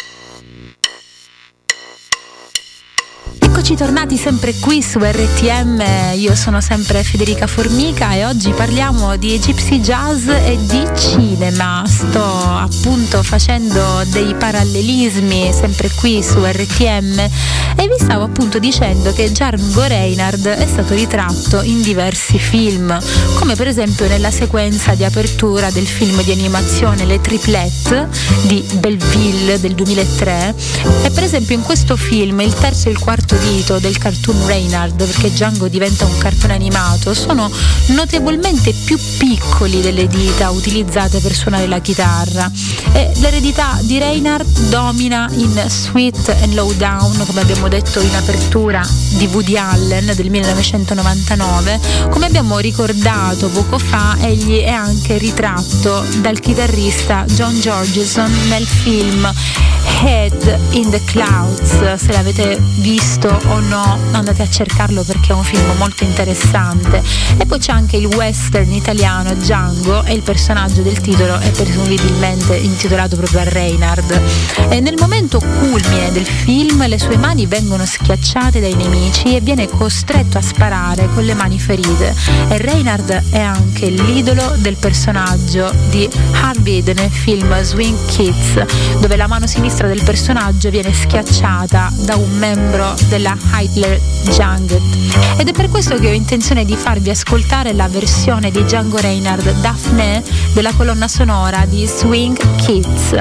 Eccoci 3.69 3.85
tornati 3.85 4.17
sempre 4.17 4.55
qui 4.61 4.83
su 4.83 4.99
RTM, 4.99 6.15
io 6.15 6.35
sono 6.35 6.59
sempre 6.63 7.05
Federica 7.05 7.47
Formica 7.47 8.15
e 8.15 8.25
oggi 8.25 8.51
parliamo 8.53 9.17
di 9.17 9.39
Gypsy 9.39 9.81
Jazz 9.81 10.27
e 10.27 10.57
di 10.63 10.87
cinema. 10.97 11.85
Sto 11.87 12.25
appunto 12.25 13.23
facendo 13.23 14.03
dei 14.07 14.35
parallelismi 14.35 15.53
sempre 15.53 15.91
qui 15.91 16.23
su 16.23 16.43
RTM 16.43 17.19
e 17.77 17.87
vi 17.87 17.97
stavo 17.99 18.25
appunto 18.25 18.59
dicendo 18.59 19.13
che 19.13 19.31
Django 19.31 19.85
Reinhardt 19.85 20.47
è 20.47 20.67
stato 20.67 20.95
ritratto 20.95 21.61
in 21.61 21.83
diversi 21.83 22.39
film, 22.39 22.99
come 23.35 23.55
per 23.55 23.69
esempio 23.69 24.09
nella 24.09 24.31
sequenza 24.31 24.95
di 24.95 25.05
apertura 25.05 25.71
del 25.71 25.87
film 25.87 26.23
di 26.23 26.33
animazione 26.33 27.05
Le 27.05 27.21
Triplette 27.21 28.09
di 28.45 28.65
Belleville 28.79 29.61
del 29.61 29.75
2003 29.75 30.55
e 31.03 31.11
per 31.11 31.23
esempio 31.23 31.55
in 31.55 31.63
questo 31.63 31.97
film 31.97 32.41
il 32.41 32.55
terzo 32.55 32.89
e 32.89 32.93
il 32.93 32.99
quarto 32.99 33.37
di 33.37 33.58
dito 33.59 33.81
del 33.81 33.99
cartoon 33.99 34.47
Reynard, 34.47 34.95
perché 35.05 35.33
Django 35.33 35.67
diventa 35.67 36.05
un 36.05 36.17
cartone 36.19 36.55
animato, 36.55 37.13
sono 37.13 37.51
notevolmente 37.89 38.73
più 38.73 38.97
piccoli 39.19 39.81
delle 39.81 40.07
dita 40.07 40.51
utilizzate 40.51 41.19
per 41.19 41.35
suonare 41.35 41.67
la 41.67 41.81
chitarra. 41.81 42.49
E 42.93 43.11
l'eredità 43.17 43.77
di 43.83 43.99
Reynard 43.99 44.47
domina 44.69 45.29
in 45.35 45.61
Sweet 45.67 46.37
and 46.43 46.55
Low 46.55 46.73
Down, 46.75 47.25
come 47.27 47.41
abbiamo 47.41 47.67
detto 47.67 48.01
in 48.01 48.15
apertura 48.15 48.87
di 49.17 49.27
Woody 49.27 49.57
Allen 49.57 50.13
del 50.15 50.31
1999. 50.31 51.81
Come 52.11 52.27
abbiamo 52.27 52.59
ricordato 52.59 53.49
poco 53.49 53.79
fa, 53.79 54.17
egli 54.21 54.61
è 54.61 54.71
anche 54.71 55.19
ritratto 55.19 56.07
dal 56.21 56.39
chitarrista 56.39 57.25
John 57.27 57.59
Georgeson 57.59 58.33
nel 58.49 58.67
film 58.67 59.29
Head 60.01 60.59
in 60.71 60.91
the 60.91 61.03
Clouds. 61.03 61.95
Se 61.95 62.13
l'avete 62.13 62.61
visto 62.77 63.29
o 63.49 63.61
no 63.61 63.99
andate 64.13 64.43
a 64.43 64.49
cercarlo 64.49 65.03
perché 65.03 65.33
è 65.33 65.35
un 65.35 65.45
film 65.45 65.77
molto 65.79 66.05
interessante. 66.05 67.03
E 67.37 67.47
poi 67.47 67.59
c'è 67.59 67.73
anche 67.73 67.97
il 67.97 68.07
western 68.07 68.71
italiano 68.73 69.35
Django 69.35 70.05
e 70.05 70.13
il 70.13 70.23
personaggio 70.23 70.83
del 70.83 71.01
titolo 71.01 71.39
è 71.39 71.51
presumibilmente 71.51 72.57
intitolato 72.57 73.17
proprio 73.17 73.41
a 73.41 73.45
Reinhard 73.45 74.21
e 74.71 74.81
nel 74.81 74.97
momento 74.99 75.39
culmine 75.39 76.11
del 76.13 76.27
film 76.27 76.87
le 76.87 76.99
sue 76.99 77.17
mani 77.17 77.47
vengono 77.47 77.85
schiacciate 77.87 78.61
dai 78.61 78.75
nemici 78.75 79.37
e 79.37 79.41
viene 79.41 79.69
costretto 79.69 80.39
a 80.39 80.43
sparare 80.43 81.09
con 81.15 81.25
le 81.25 81.35
mani 81.35 81.59
ferite. 81.59 82.15
E 82.49 82.59
Reinhard 82.59 83.31
è 83.31 83.41
anche 83.41 83.89
l'idolo 83.89 84.55
del 84.59 84.77
personaggio 84.77 85.73
di 85.91 86.09
Harvey 86.33 86.83
nel 86.83 87.11
film 87.11 87.61
Swing 87.63 87.99
Kids 88.07 88.99
dove 89.01 89.17
la 89.17 89.27
mano 89.27 89.47
sinistra 89.47 89.87
del 89.87 90.03
personaggio 90.03 90.71
viene 90.71 90.93
schiacciata 90.93 91.93
da 91.97 92.17
un 92.17 92.31
membro 92.37 92.95
della 93.09 93.37
Hitler 93.53 94.01
Jungle. 94.31 94.81
Ed 95.39 95.49
è 95.49 95.53
per 95.53 95.69
questo 95.69 95.97
che 95.97 96.09
ho 96.09 96.13
intenzione 96.13 96.65
di 96.65 96.77
farvi 96.77 97.11
ascoltare 97.11 97.73
la 97.73 97.89
versione 97.89 98.51
di 98.51 98.63
Django 98.65 98.99
Reinhardt 98.99 99.51
Daphne 99.61 100.23
della 100.55 100.73
colonna 100.73 101.09
sonora 101.09 101.65
di 101.67 101.87
Swing 101.87 102.37
Kids. 102.57 103.15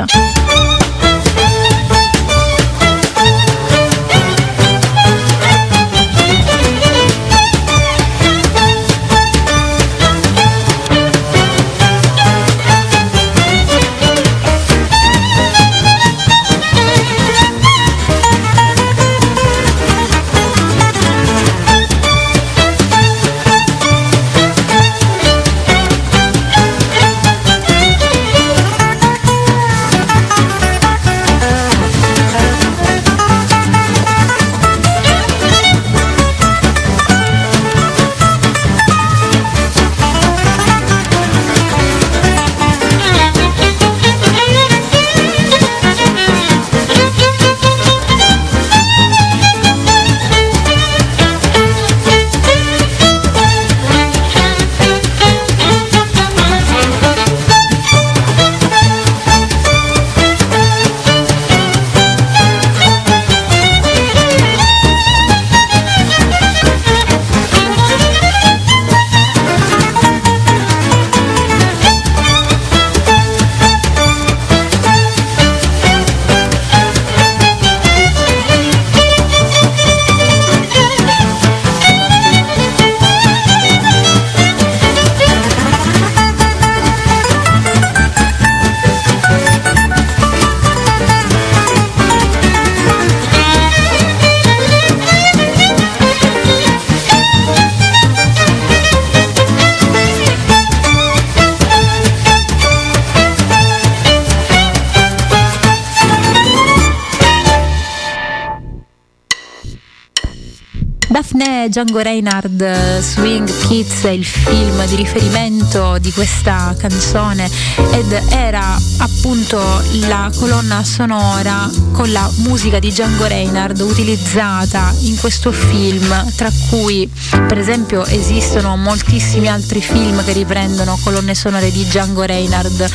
Django 111.69 111.99
Reinhardt 111.99 113.01
Swing 113.01 113.49
Kids 113.67 114.03
è 114.05 114.09
il 114.09 114.25
film 114.25 114.85
di 114.85 114.95
riferimento 114.95 115.56
di 115.67 116.13
questa 116.13 116.73
canzone 116.77 117.49
ed 117.91 118.11
era 118.29 118.79
appunto 118.99 119.59
la 120.07 120.31
colonna 120.37 120.81
sonora 120.85 121.69
con 121.91 122.09
la 122.13 122.31
musica 122.37 122.79
di 122.79 122.89
Django 122.89 123.25
Reinhardt 123.25 123.81
utilizzata 123.81 124.93
in 124.99 125.17
questo 125.17 125.51
film 125.51 126.31
tra 126.37 126.49
cui 126.69 127.09
per 127.47 127.57
esempio 127.57 128.05
esistono 128.05 128.77
moltissimi 128.77 129.49
altri 129.49 129.81
film 129.81 130.23
che 130.23 130.31
riprendono 130.31 130.97
colonne 131.03 131.35
sonore 131.35 131.69
di 131.69 131.83
Django 131.83 132.23
Reinhardt 132.23 132.89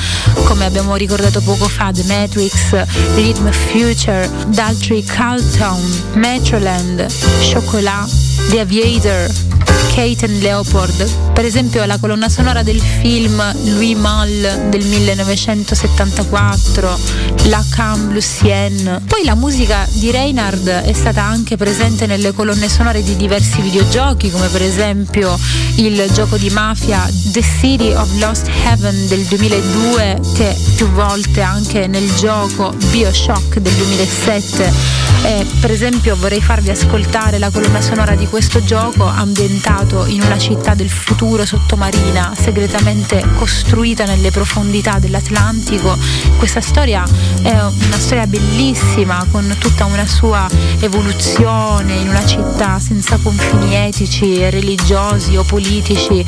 come 0.44 0.64
abbiamo 0.64 0.96
ricordato 0.96 1.42
poco 1.42 1.68
fa 1.68 1.90
The 1.92 2.04
Matrix, 2.04 2.72
Rhythm 3.14 3.50
Future, 3.50 4.28
Daltrey 4.46 5.04
Carlton, 5.04 6.02
Metroland, 6.14 7.06
Chocolat, 7.52 8.08
The 8.48 8.60
Aviator, 8.60 9.51
Kate 9.94 10.24
and 10.24 10.40
Leopold, 10.40 11.06
per 11.34 11.44
esempio 11.44 11.84
la 11.84 11.98
colonna 11.98 12.30
sonora 12.30 12.62
del 12.62 12.80
film 12.80 13.42
Louis 13.74 13.94
Malle 13.94 14.68
del 14.70 14.82
1974, 14.86 16.98
La 17.44 17.62
Cam 17.68 18.10
Lucienne. 18.10 19.02
Poi 19.06 19.22
la 19.24 19.34
musica 19.34 19.86
di 19.90 20.10
Reinhard 20.10 20.66
è 20.66 20.94
stata 20.94 21.22
anche 21.22 21.58
presente 21.58 22.06
nelle 22.06 22.32
colonne 22.32 22.70
sonore 22.70 23.02
di 23.02 23.16
diversi 23.16 23.60
videogiochi, 23.60 24.30
come 24.30 24.48
per 24.48 24.62
esempio 24.62 25.38
il 25.76 26.02
gioco 26.14 26.38
di 26.38 26.48
mafia 26.48 27.06
The 27.32 27.42
City 27.42 27.92
of 27.92 28.08
Lost 28.18 28.48
Heaven 28.64 29.08
del 29.08 29.24
2002, 29.24 30.20
che 30.34 30.56
più 30.74 30.88
volte 30.88 31.42
anche 31.42 31.86
nel 31.86 32.10
gioco 32.14 32.72
Bioshock 32.90 33.58
del 33.58 33.74
2007. 33.74 35.10
E 35.24 35.46
per 35.60 35.70
esempio 35.70 36.16
vorrei 36.16 36.40
farvi 36.40 36.70
ascoltare 36.70 37.38
la 37.38 37.48
colonna 37.50 37.80
sonora 37.80 38.16
di 38.16 38.26
questo 38.26 38.60
gioco 38.64 39.04
ambientato 39.04 39.80
ambientato 39.82 40.06
in 40.06 40.22
una 40.22 40.38
città 40.38 40.74
del 40.74 40.88
futuro 40.90 41.44
sottomarina, 41.44 42.32
segretamente 42.38 43.24
costruita 43.36 44.04
nelle 44.04 44.30
profondità 44.30 44.98
dell'Atlantico. 44.98 45.96
Questa 46.38 46.60
storia 46.60 47.04
è 47.42 47.50
una 47.50 47.98
storia 47.98 48.26
bellissima, 48.26 49.24
con 49.30 49.54
tutta 49.58 49.84
una 49.84 50.06
sua 50.06 50.48
evoluzione 50.80 51.94
in 51.96 52.08
una 52.08 52.24
città 52.24 52.78
senza 52.78 53.18
confini 53.22 53.74
etici, 53.74 54.48
religiosi 54.50 55.36
o 55.36 55.44
politici. 55.44 56.24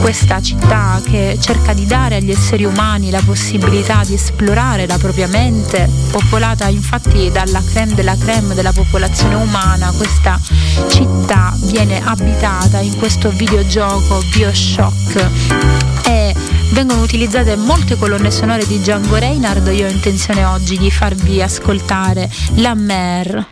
Questa 0.00 0.40
città 0.40 1.00
che 1.04 1.38
cerca 1.40 1.72
di 1.72 1.86
dare 1.86 2.16
agli 2.16 2.30
esseri 2.30 2.64
umani 2.64 3.10
la 3.10 3.22
possibilità 3.24 4.02
di 4.04 4.14
esplorare 4.14 4.86
la 4.86 4.98
propria 4.98 5.26
mente, 5.26 5.90
popolata 6.10 6.68
infatti 6.68 7.30
dalla 7.30 7.62
creme 7.64 7.94
della 7.94 8.16
creme 8.16 8.54
della 8.54 8.72
popolazione 8.72 9.34
umana. 9.34 9.92
Questa 9.96 10.40
città 10.88 11.54
viene 11.62 12.00
abitata 12.02 12.80
in 12.80 12.96
questo 12.98 13.30
videogioco 13.30 14.20
Bioshock. 14.34 15.30
E 16.06 16.34
vengono 16.72 17.02
utilizzate 17.02 17.56
molte 17.56 17.96
colonne 17.96 18.30
sonore 18.30 18.66
di 18.66 18.78
Django 18.78 19.16
Reinhardt. 19.16 19.68
Io 19.72 19.86
ho 19.86 19.90
intenzione 19.90 20.44
oggi 20.44 20.76
di 20.76 20.90
farvi 20.90 21.40
ascoltare 21.40 22.28
La 22.56 22.74
Mer 22.74 23.46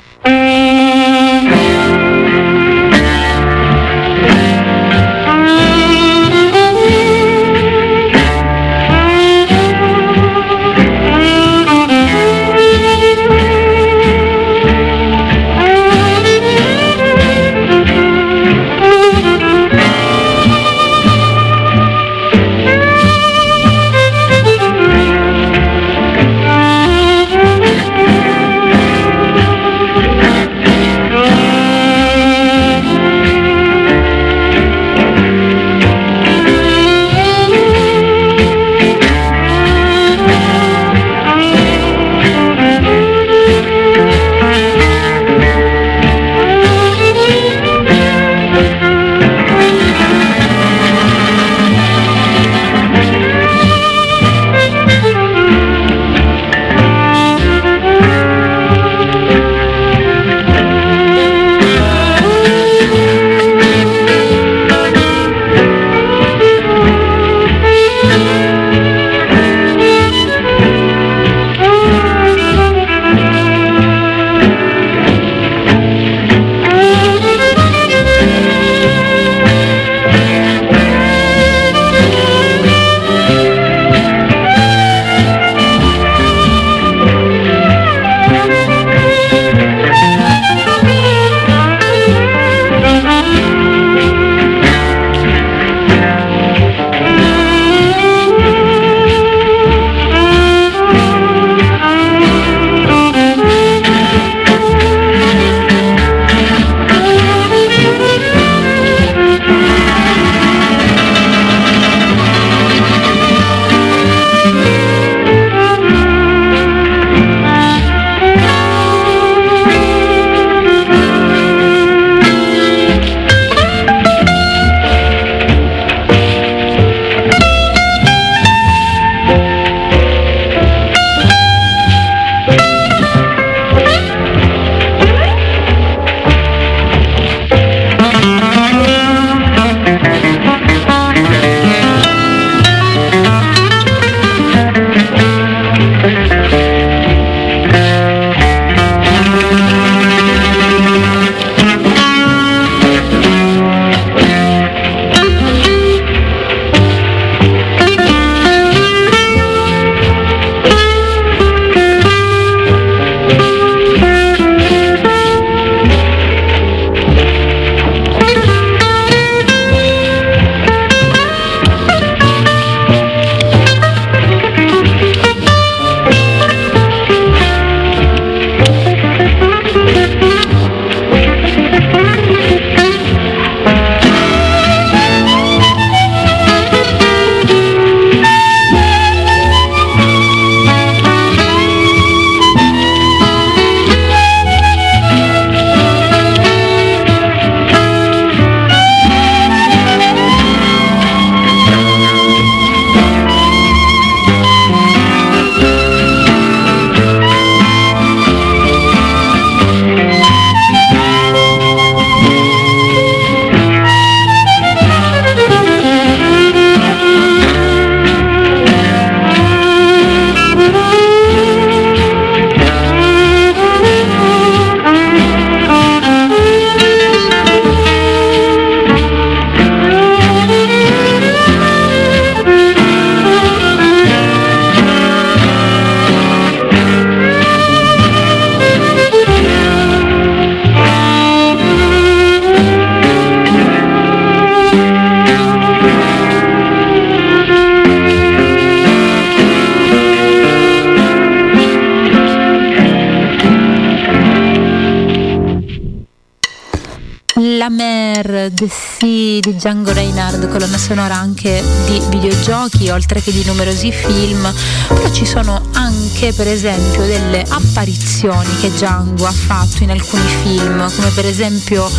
Django 259.57 259.93
Reinhardt, 259.93 260.49
colonna 260.49 260.79
sonora 260.79 261.17
anche 261.17 261.65
di 261.87 262.01
videogiochi, 262.09 262.91
oltre 262.91 263.23
che 263.23 263.33
di 263.33 263.43
numerosi 263.45 263.91
film, 263.91 264.53
però 264.89 265.11
ci 265.11 265.25
sono 265.25 265.69
anche 265.73 266.33
per 266.33 266.47
esempio 266.47 267.05
delle 267.07 267.45
apparizioni 267.49 268.55
che 268.61 268.71
Django 268.71 269.27
ha 269.27 269.33
fatto 269.33 269.83
in 269.83 269.91
alcuni 269.91 270.29
film, 270.43 270.89
come 270.95 271.11
per 271.11 271.27
esempio 271.27 271.91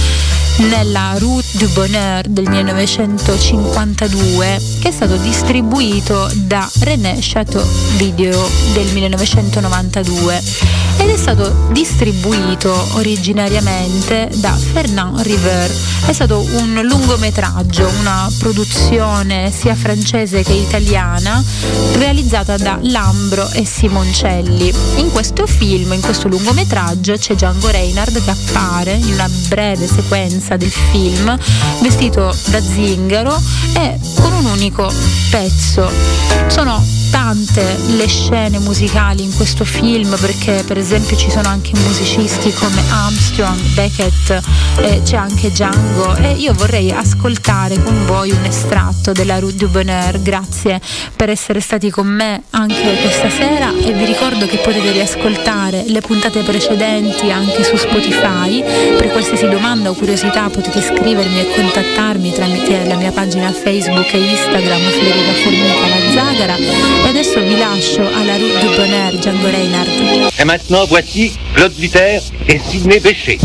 nella 0.58 1.16
Route 1.18 1.48
du 1.54 1.68
Bonheur 1.70 2.28
del 2.28 2.50
1952 2.50 4.62
che 4.80 4.90
è 4.90 4.92
stato 4.92 5.16
distribuito 5.18 6.30
da 6.34 6.68
René 6.80 7.18
Chateau 7.20 7.64
Video 7.98 8.50
del 8.74 8.92
1992 8.92 10.42
ed 10.98 11.10
è 11.10 11.18
stato 11.18 11.68
distribuito 11.72 12.74
originariamente 12.94 14.30
da 14.36 14.52
Fernand 14.52 15.20
River. 15.20 15.72
È 16.06 16.14
stato 16.14 16.40
un 16.40 16.80
lungometraggio, 16.84 17.88
una 18.00 18.30
produzione 18.40 19.52
sia 19.52 19.76
francese 19.76 20.44
che 20.44 20.54
italiana 20.54 21.44
realizzata 21.94 22.58
da 22.58 22.80
Lambro 22.82 23.50
e 23.52 23.66
Simoncelli. 23.66 24.74
In 24.96 25.12
questo 25.12 25.46
film, 25.46 25.94
in 25.94 26.02
questo 26.02 26.28
lungometraggio 26.28 27.18
c'è 27.18 27.36
Django 27.36 27.70
Reinhardt 27.70 28.24
che 28.24 28.32
appare 28.32 28.94
in 28.94 29.14
una 29.14 29.30
breve 29.48 29.88
sequenza 29.88 30.58
del 30.58 30.72
film 30.72 31.38
vestito 31.82 32.36
da 32.48 32.62
zingaro 32.62 33.40
e 33.74 34.00
con 34.16 34.34
un 34.34 34.46
unico 34.46 34.92
pezzo. 35.30 35.90
Sono 36.48 36.84
tante 37.10 37.78
le 37.88 38.08
scene 38.08 38.60
musicali 38.60 39.24
in 39.24 39.34
questo 39.36 39.64
film 39.66 40.18
perché 40.20 40.64
per 40.66 40.78
esempio 40.78 40.87
ci 40.88 41.30
sono 41.30 41.50
anche 41.50 41.72
musicisti 41.74 42.54
come 42.54 42.82
Armstrong, 42.90 43.60
Beckett, 43.74 44.42
eh, 44.80 45.02
c'è 45.04 45.18
anche 45.18 45.50
Django 45.50 46.16
e 46.16 46.32
io 46.32 46.54
vorrei 46.54 46.92
ascoltare 46.92 47.82
con 47.84 48.06
voi 48.06 48.32
un 48.32 48.46
estratto 48.46 49.12
della 49.12 49.38
Rue 49.38 49.54
du 49.54 49.68
Bonheur. 49.68 50.22
Grazie 50.22 50.80
per 51.14 51.30
essere 51.30 51.60
stati 51.60 51.90
con 51.90 52.08
me 52.08 52.44
anche 52.52 53.00
questa 53.02 53.30
sera 53.30 53.74
e 53.78 53.92
vi 53.92 54.06
ricordo 54.06 54.46
che 54.48 54.60
potete 54.60 54.92
riascoltare 54.92 55.84
le 55.88 56.00
puntate 56.00 56.42
precedenti 56.44 57.32
anche 57.32 57.66
su 57.66 57.76
Spotify. 57.76 58.64
Per 58.96 59.10
qualsiasi 59.12 59.50
domanda 59.50 59.90
o 59.90 59.94
curiosità 59.94 60.50
potete 60.50 60.82
scrivermi 60.82 61.40
e 61.40 61.54
contattarmi 61.54 62.32
tramite 62.32 62.86
la 62.86 62.96
mia 62.96 63.12
pagina 63.12 63.52
Facebook 63.52 64.14
e 64.14 64.20
Instagram 64.20 64.80
Federica 64.80 65.32
Formica 65.34 65.88
La 65.88 66.12
Zagara 66.14 66.56
e 66.56 67.10
adesso 67.10 67.42
vi 67.42 67.58
lascio 67.58 68.02
alla 68.02 68.38
Rue 68.38 68.58
du 68.62 68.76
Bonheur 68.76 69.18
Django 69.18 69.50
Reinhardt. 69.50 70.36
Voici 70.86 71.38
Claude 71.56 71.74
Luther 71.80 72.20
et 72.48 72.60
Sidney 72.60 73.00
Bechet. 73.00 73.40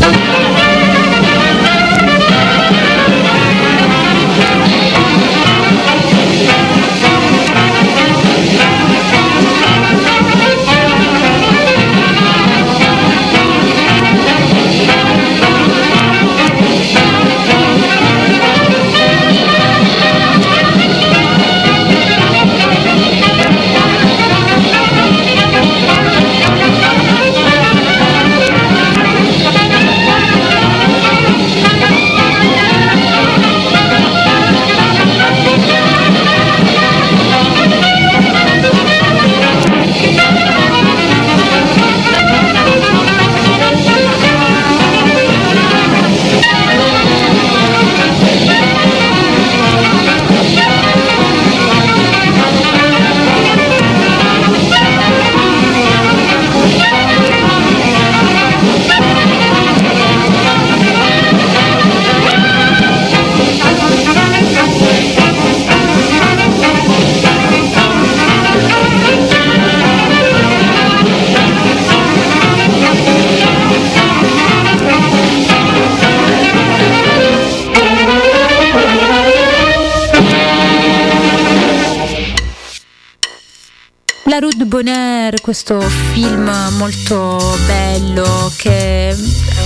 La 84.73 85.12
Bonheur, 85.33 85.41
questo 85.41 85.79
film 85.79 86.51
molto 86.77 87.57
bello 87.65 88.51
che 88.55 89.15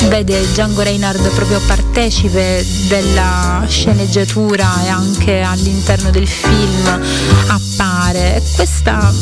vede 0.07 0.41
Django 0.51 0.81
Reinhardt 0.81 1.29
proprio 1.29 1.59
partecipe 1.65 2.65
della 2.87 3.65
sceneggiatura 3.67 4.85
e 4.85 4.87
anche 4.87 5.41
all'interno 5.41 6.09
del 6.09 6.27
film 6.27 7.01
appare. 7.47 8.41
Questa 8.55 9.13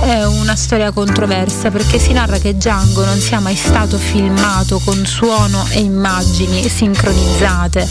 è 0.00 0.24
una 0.24 0.56
storia 0.56 0.90
controversa 0.90 1.70
perché 1.70 1.98
si 1.98 2.12
narra 2.12 2.38
che 2.38 2.56
Django 2.56 3.04
non 3.04 3.20
sia 3.20 3.38
mai 3.38 3.54
stato 3.54 3.98
filmato 3.98 4.80
con 4.84 5.04
suono 5.06 5.66
e 5.70 5.80
immagini 5.80 6.68
sincronizzate. 6.68 7.88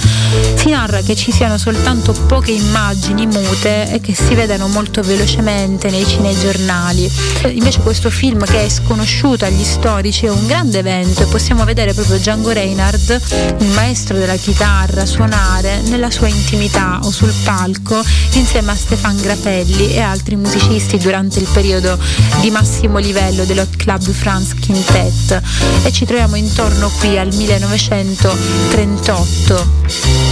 Si 0.56 0.70
narra 0.70 1.02
che 1.02 1.16
ci 1.16 1.32
siano 1.32 1.58
soltanto 1.58 2.12
poche 2.12 2.52
immagini 2.52 3.26
mute 3.28 3.92
e 3.92 4.02
che 4.02 4.14
si 4.14 4.34
vedano 4.36 4.68
molto 4.68 5.02
velocemente 5.02 5.90
nei 5.90 6.06
cinegiornali. 6.06 7.10
Invece 7.52 7.80
questo 7.80 8.01
film 8.10 8.44
che 8.46 8.66
è 8.66 8.70
sconosciuto 8.70 9.46
agli 9.46 9.64
storici 9.64 10.26
è 10.26 10.32
un 10.32 10.48
grande 10.48 10.80
evento 10.80 11.22
e 11.22 11.26
possiamo 11.26 11.64
vedere 11.64 11.94
proprio 11.94 12.18
Django 12.18 12.50
Reinhardt, 12.52 13.22
il 13.60 13.70
maestro 13.70 14.18
della 14.18 14.36
chitarra, 14.36 15.06
suonare 15.06 15.82
nella 15.88 16.10
sua 16.10 16.28
intimità 16.28 17.00
o 17.04 17.12
sul 17.12 17.32
palco 17.44 18.04
insieme 18.34 18.72
a 18.72 18.76
Stefan 18.76 19.22
Grappelli 19.22 19.94
e 19.94 20.00
altri 20.00 20.36
musicisti 20.36 20.98
durante 20.98 21.38
il 21.40 21.48
periodo 21.52 22.00
di 22.40 22.50
massimo 22.50 22.98
livello 22.98 23.44
dell'Hot 23.46 23.76
Club 23.76 24.10
France 24.10 24.56
Quintet 24.60 25.40
e 25.84 25.92
ci 25.92 26.06
troviamo 26.06 26.36
intorno 26.36 26.90
qui 27.00 27.18
al 27.18 27.34
1938. 27.34 29.80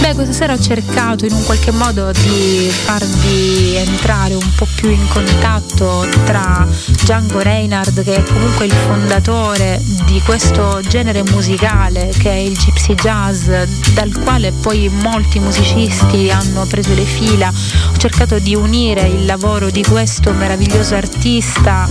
Beh, 0.00 0.14
questa 0.14 0.32
sera 0.32 0.54
ho 0.54 0.58
cercato 0.58 1.26
in 1.26 1.32
un 1.32 1.44
qualche 1.44 1.70
modo 1.70 2.10
di 2.12 2.70
farvi 2.70 3.76
entrare 3.76 4.34
un 4.34 4.54
po' 4.54 4.66
più 4.74 4.90
in 4.90 5.06
contatto 5.08 6.08
tra 6.24 6.66
Django 7.02 7.40
Reinhardt, 7.40 7.49
che 7.50 8.14
è 8.14 8.22
comunque 8.22 8.66
il 8.66 8.72
fondatore 8.72 9.82
di 10.06 10.20
questo 10.20 10.80
genere 10.82 11.24
musicale 11.24 12.12
che 12.16 12.30
è 12.30 12.36
il 12.36 12.56
gypsy 12.56 12.94
jazz, 12.94 13.50
dal 13.92 14.16
quale 14.22 14.52
poi 14.52 14.88
molti 14.88 15.40
musicisti 15.40 16.30
hanno 16.30 16.64
preso 16.66 16.94
le 16.94 17.02
fila. 17.02 17.48
Ho 17.48 17.96
cercato 17.96 18.38
di 18.38 18.54
unire 18.54 19.02
il 19.08 19.24
lavoro 19.24 19.68
di 19.68 19.82
questo 19.82 20.32
meraviglioso 20.32 20.94
artista 20.94 21.88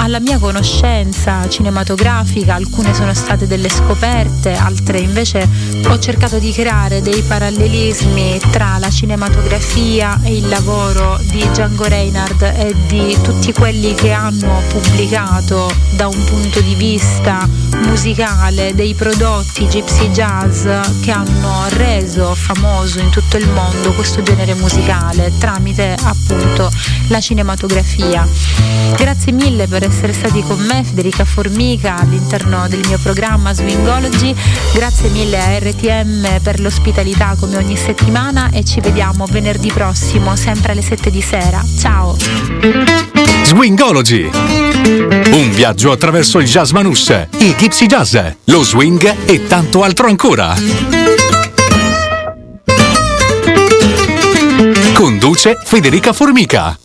alla 0.00 0.18
mia 0.18 0.38
conoscenza 0.38 1.46
cinematografica, 1.48 2.54
alcune 2.54 2.94
sono 2.94 3.12
state 3.12 3.46
delle 3.46 3.68
scoperte, 3.68 4.52
altre 4.52 4.98
invece 4.98 5.46
ho 5.86 5.98
cercato 5.98 6.38
di 6.38 6.52
creare 6.52 7.02
dei 7.02 7.20
parallelismi 7.20 8.40
tra 8.50 8.78
la 8.78 8.88
cinematografia 8.88 10.18
e 10.22 10.36
il 10.38 10.48
lavoro 10.48 11.18
di 11.30 11.46
Django 11.50 11.84
Reinhardt 11.84 12.42
e 12.42 12.74
di 12.86 13.16
tutti 13.22 13.52
quelli 13.52 13.94
che 13.94 14.12
hanno 14.12 14.62
pubblicato 14.68 15.70
da 15.96 16.06
un 16.08 16.24
punto 16.24 16.60
di 16.62 16.74
vista 16.74 17.46
musicale 17.84 18.74
dei 18.74 18.94
prodotti 18.94 19.66
gypsy 19.66 20.08
jazz 20.10 20.62
che 21.02 21.10
hanno 21.10 21.66
reso 21.68 22.34
famoso 22.34 23.00
in 23.00 23.10
tutto 23.10 23.36
il 23.36 23.48
mondo 23.50 23.92
questo 23.92 24.22
genere 24.22 24.54
musicale 24.54 25.30
tramite 25.38 25.94
appunto 26.02 26.70
la 27.08 27.20
cinematografia. 27.20 28.26
Grazie 28.96 29.32
mille 29.32 29.66
per 29.66 29.82
essere 29.82 29.89
essere 29.90 30.12
stati 30.12 30.42
con 30.42 30.58
me, 30.60 30.84
Federica 30.84 31.24
Formica, 31.24 31.96
all'interno 31.98 32.68
del 32.68 32.80
mio 32.86 32.98
programma 33.02 33.52
Swingology. 33.52 34.34
Grazie 34.72 35.08
mille 35.10 35.38
a 35.38 35.58
RTM 35.58 36.40
per 36.42 36.60
l'ospitalità 36.60 37.34
come 37.38 37.56
ogni 37.56 37.76
settimana 37.76 38.50
e 38.50 38.64
ci 38.64 38.80
vediamo 38.80 39.26
venerdì 39.26 39.70
prossimo, 39.72 40.36
sempre 40.36 40.72
alle 40.72 40.82
7 40.82 41.10
di 41.10 41.20
sera. 41.20 41.62
Ciao! 41.78 42.16
Swingology! 43.42 44.30
Un 45.32 45.50
viaggio 45.50 45.90
attraverso 45.90 46.38
il 46.38 46.46
jazz 46.46 46.70
manouche, 46.70 47.28
il 47.38 47.54
gypsy 47.56 47.86
jazz, 47.86 48.16
lo 48.44 48.62
swing 48.62 49.14
e 49.26 49.46
tanto 49.46 49.82
altro 49.82 50.06
ancora. 50.06 50.54
Conduce 54.94 55.58
Federica 55.64 56.12
Formica. 56.12 56.78